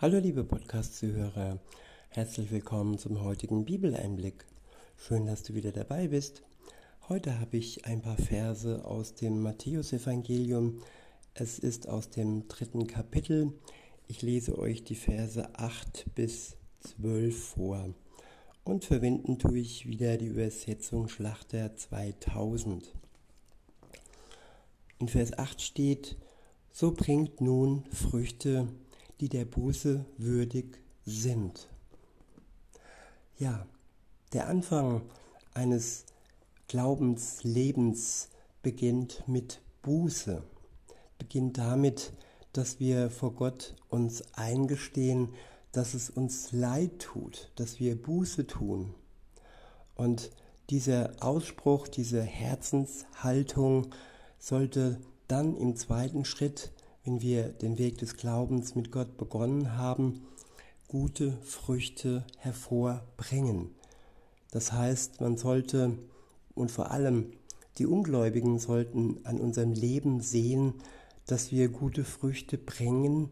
[0.00, 1.58] Hallo liebe Podcast-Zuhörer,
[2.10, 4.46] herzlich willkommen zum heutigen Bibeleinblick.
[4.96, 6.44] Schön, dass du wieder dabei bist.
[7.08, 10.80] Heute habe ich ein paar Verse aus dem Matthäusevangelium.
[11.34, 13.52] Es ist aus dem dritten Kapitel.
[14.06, 16.56] Ich lese euch die Verse 8 bis
[17.00, 17.92] 12 vor.
[18.62, 22.94] Und verwenden tue ich wieder die Übersetzung Schlachter 2000.
[25.00, 26.16] In Vers 8 steht,
[26.70, 28.68] so bringt nun Früchte,
[29.20, 31.68] die der Buße würdig sind.
[33.38, 33.66] Ja,
[34.32, 35.02] der Anfang
[35.54, 36.04] eines
[36.68, 38.28] Glaubenslebens
[38.62, 40.42] beginnt mit Buße,
[41.18, 42.12] beginnt damit,
[42.52, 45.30] dass wir vor Gott uns eingestehen,
[45.72, 48.94] dass es uns leid tut, dass wir Buße tun.
[49.94, 50.30] Und
[50.70, 53.88] dieser Ausspruch, diese Herzenshaltung
[54.38, 56.72] sollte dann im zweiten Schritt
[57.08, 60.26] wenn wir den Weg des Glaubens mit Gott begonnen haben,
[60.88, 63.70] gute Früchte hervorbringen.
[64.50, 65.96] Das heißt, man sollte
[66.54, 67.32] und vor allem
[67.78, 70.74] die Ungläubigen sollten an unserem Leben sehen,
[71.24, 73.30] dass wir gute Früchte bringen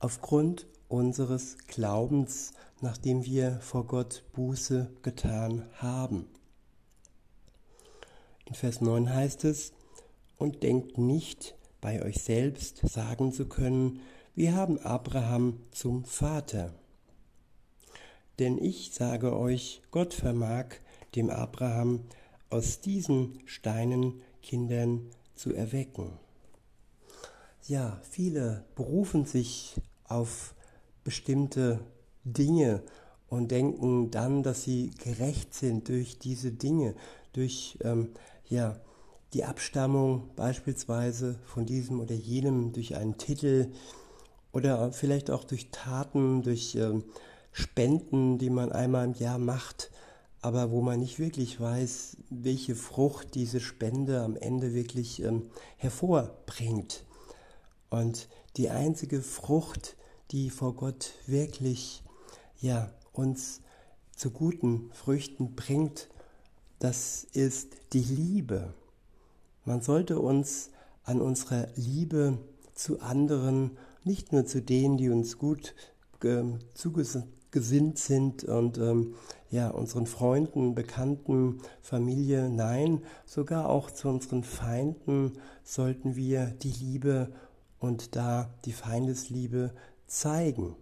[0.00, 6.26] aufgrund unseres Glaubens, nachdem wir vor Gott Buße getan haben.
[8.44, 9.72] In Vers 9 heißt es,
[10.36, 14.00] und denkt nicht, bei euch selbst sagen zu können,
[14.34, 16.72] wir haben Abraham zum Vater.
[18.38, 20.66] Denn ich sage euch, Gott vermag
[21.14, 22.04] dem Abraham
[22.50, 26.12] aus diesen Steinen Kindern zu erwecken.
[27.66, 30.54] Ja, viele berufen sich auf
[31.04, 31.80] bestimmte
[32.24, 32.82] Dinge
[33.28, 36.94] und denken dann, dass sie gerecht sind durch diese Dinge,
[37.32, 38.10] durch ähm,
[38.48, 38.80] ja,
[39.34, 43.72] die Abstammung beispielsweise von diesem oder jenem durch einen Titel
[44.52, 47.04] oder vielleicht auch durch Taten, durch ähm,
[47.52, 49.90] Spenden, die man einmal im Jahr macht,
[50.40, 57.04] aber wo man nicht wirklich weiß, welche Frucht diese Spende am Ende wirklich ähm, hervorbringt.
[57.90, 59.96] Und die einzige Frucht,
[60.30, 62.02] die vor Gott wirklich
[62.60, 63.60] ja, uns
[64.14, 66.08] zu guten Früchten bringt,
[66.78, 68.74] das ist die Liebe.
[69.68, 70.70] Man sollte uns
[71.04, 72.38] an unserer Liebe
[72.72, 75.74] zu anderen, nicht nur zu denen, die uns gut
[76.24, 76.42] äh,
[76.72, 79.14] zugesinnt sind und ähm,
[79.50, 85.32] ja, unseren Freunden, Bekannten, Familie, nein, sogar auch zu unseren Feinden
[85.64, 87.30] sollten wir die Liebe
[87.78, 89.74] und da die Feindesliebe
[90.06, 90.76] zeigen,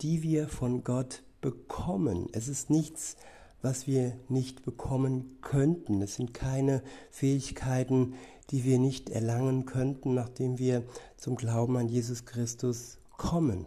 [0.00, 2.30] die wir von Gott bekommen.
[2.32, 3.18] Es ist nichts
[3.66, 6.00] was wir nicht bekommen könnten.
[6.00, 8.14] Es sind keine Fähigkeiten,
[8.50, 10.84] die wir nicht erlangen könnten, nachdem wir
[11.16, 13.66] zum Glauben an Jesus Christus kommen.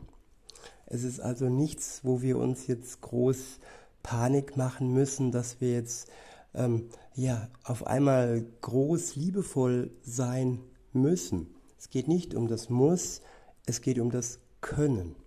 [0.86, 3.60] Es ist also nichts, wo wir uns jetzt groß
[4.02, 6.08] Panik machen müssen, dass wir jetzt
[6.54, 10.60] ähm, ja auf einmal groß liebevoll sein
[10.94, 11.54] müssen.
[11.78, 13.20] Es geht nicht um das Muss,
[13.66, 15.18] es geht um das Können.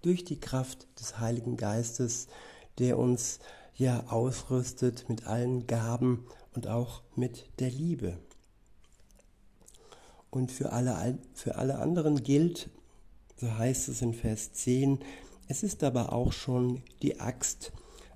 [0.00, 2.28] Durch die Kraft des Heiligen Geistes,
[2.78, 3.40] der uns
[3.76, 8.18] ja ausrüstet mit allen Gaben und auch mit der Liebe.
[10.30, 12.70] Und für alle, für alle anderen gilt,
[13.36, 14.98] so heißt es in Vers 10,
[15.48, 17.72] es ist aber auch schon die Axt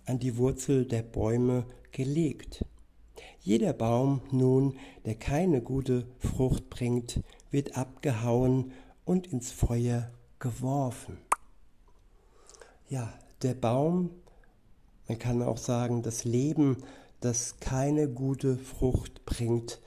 [0.07, 2.65] an die Wurzel der Bäume gelegt.
[3.41, 7.21] Jeder Baum nun, der keine gute Frucht bringt,
[7.51, 8.73] wird abgehauen
[9.05, 11.19] und ins Feuer geworfen.
[12.89, 14.11] Ja, der Baum
[15.09, 16.85] man kann auch sagen, das Leben,
[17.21, 19.81] das keine gute Frucht bringt,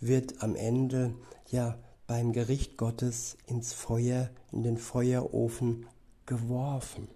[0.00, 1.14] wird am Ende
[1.50, 5.86] ja beim Gericht Gottes ins Feuer, in den Feuerofen
[6.24, 7.08] geworfen.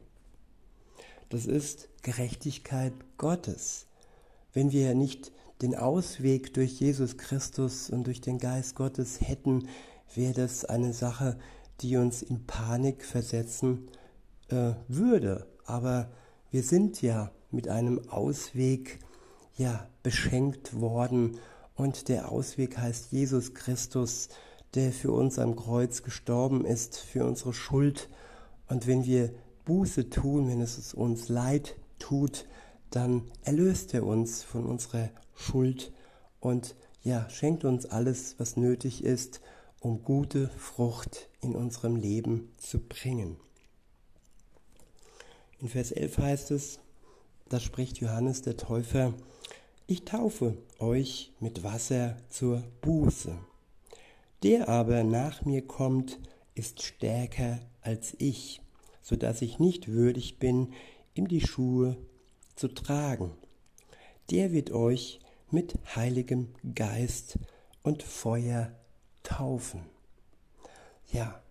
[1.28, 3.86] Das ist Gerechtigkeit Gottes.
[4.52, 9.68] Wenn wir nicht den Ausweg durch Jesus Christus und durch den Geist Gottes hätten,
[10.14, 11.38] wäre das eine Sache,
[11.80, 13.88] die uns in Panik versetzen
[14.48, 15.46] äh, würde.
[15.64, 16.10] Aber
[16.50, 18.98] wir sind ja mit einem Ausweg
[19.56, 21.38] ja beschenkt worden
[21.74, 24.28] und der Ausweg heißt Jesus Christus,
[24.74, 28.08] der für uns am Kreuz gestorben ist, für unsere Schuld.
[28.68, 29.32] Und wenn wir
[29.64, 32.46] Buße tun, wenn es uns leid tut,
[32.90, 35.92] dann erlöst er uns von unserer Schuld
[36.40, 39.40] und ja, schenkt uns alles, was nötig ist,
[39.80, 43.36] um gute Frucht in unserem Leben zu bringen.
[45.58, 46.80] In Vers 11 heißt es,
[47.52, 49.12] da spricht Johannes der Täufer,
[49.86, 53.36] ich taufe euch mit Wasser zur Buße.
[54.42, 56.18] Der aber nach mir kommt,
[56.54, 58.62] ist stärker als ich,
[59.02, 60.72] so dass ich nicht würdig bin,
[61.12, 61.98] ihm die Schuhe
[62.56, 63.32] zu tragen.
[64.30, 65.20] Der wird euch
[65.50, 67.38] mit heiligem Geist
[67.82, 68.72] und Feuer
[69.24, 69.82] taufen.
[71.12, 71.42] Ja,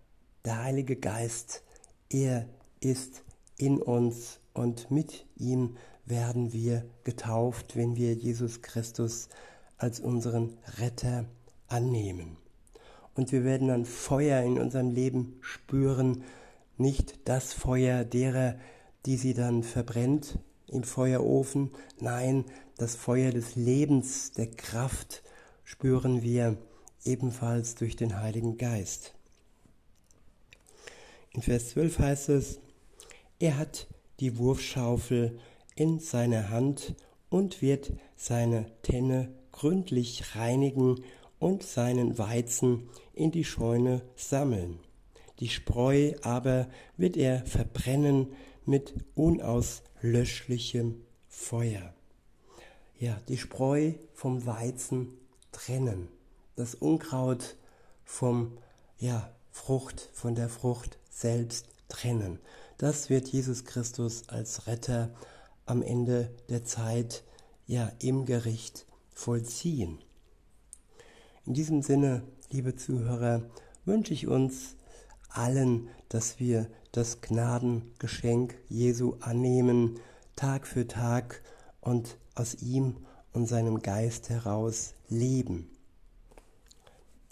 [0.44, 1.62] der Heilige Geist,
[2.10, 2.48] er
[2.80, 3.22] ist
[3.56, 9.28] in uns und mit ihm werden wir getauft, wenn wir Jesus Christus
[9.78, 11.24] als unseren Retter
[11.68, 12.36] annehmen.
[13.14, 16.24] Und wir werden dann Feuer in unserem Leben spüren,
[16.76, 18.56] nicht das Feuer derer,
[19.06, 20.38] die sie dann verbrennt
[20.68, 21.70] im Feuerofen,
[22.00, 22.44] nein,
[22.78, 25.22] das Feuer des Lebens, der Kraft
[25.64, 26.56] spüren wir
[27.04, 29.14] ebenfalls durch den Heiligen Geist.
[31.32, 32.60] In Vers 12 heißt es,
[33.38, 33.86] er hat
[34.22, 35.36] die Wurfschaufel
[35.74, 36.94] in seiner Hand
[37.28, 41.02] und wird seine Tenne gründlich reinigen
[41.40, 44.78] und seinen Weizen in die Scheune sammeln.
[45.40, 48.28] Die Spreu aber wird er verbrennen
[48.64, 51.92] mit unauslöschlichem Feuer.
[53.00, 55.08] Ja, die Spreu vom Weizen
[55.50, 56.06] trennen,
[56.54, 57.56] das Unkraut
[58.04, 58.56] vom
[58.98, 62.38] ja, Frucht, von der Frucht selbst trennen.
[62.82, 65.14] Das wird Jesus Christus als Retter
[65.66, 67.22] am Ende der Zeit
[67.64, 70.00] ja im Gericht vollziehen.
[71.46, 73.44] In diesem Sinne, liebe Zuhörer,
[73.84, 74.74] wünsche ich uns
[75.28, 80.00] allen, dass wir das Gnadengeschenk Jesu annehmen,
[80.34, 81.40] Tag für Tag
[81.80, 82.96] und aus ihm
[83.32, 85.70] und seinem Geist heraus leben.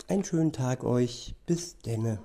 [0.07, 2.21] Einen schönen Tag euch, bis denne.